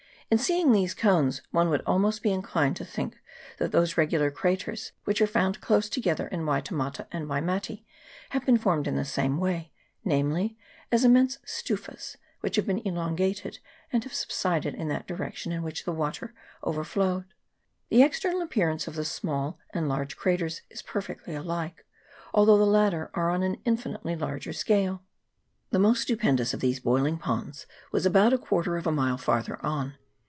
[0.33, 3.17] In seeing these cones one would almost be inclined to think
[3.57, 7.83] that those regular craters which are found close together in Waitemata and Waimate
[8.29, 9.73] have been formed in the same way
[10.05, 10.57] namely,
[10.89, 13.59] as immense stufas, which have been elongated,
[13.91, 16.33] and have sub sided in that direction in which the water
[16.63, 17.25] over flowed.
[17.89, 21.85] The external appearance of the small and large craters is perfectly alike,
[22.33, 25.03] although the latter are on an infinitely larger scale.
[25.71, 29.59] The most stupendous of these boiling ponds was about a quarter of a mile farther
[29.61, 29.95] on.